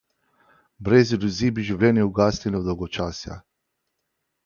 [0.87, 3.43] Brez iluzij bi življenje ugasnilo od dolgočasja.